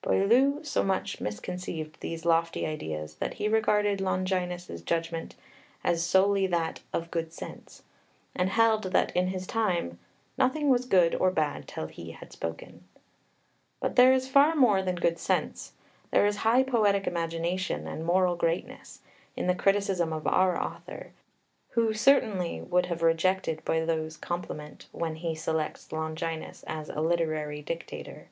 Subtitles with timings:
[0.00, 5.36] Boileau so much misconceived these lofty ideas that he regarded "Longinus's" judgment
[5.84, 7.82] as solely that "of good sense,"
[8.34, 9.98] and held that, in his time,
[10.38, 12.84] "nothing was good or bad till he had spoken."
[13.78, 15.72] But there is far more than good sense,
[16.10, 19.02] there is high poetic imagination and moral greatness,
[19.36, 21.12] in the criticism of our author,
[21.72, 28.28] who certainly would have rejected Boileau's compliment when he selects Longinus as a literary dictator.